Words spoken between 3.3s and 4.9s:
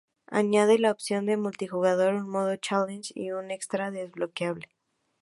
extra desbloqueable.